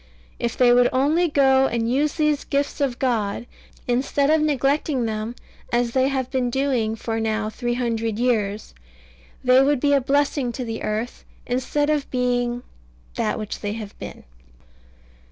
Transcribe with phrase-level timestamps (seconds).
[0.39, 3.45] If they would only go and use these gifts of God,
[3.87, 5.35] instead of neglecting them
[5.71, 8.73] as they have been doing for now three hundred years,
[9.43, 12.63] they would be a blessing to the earth, instead of being
[13.13, 14.23] that which they have been.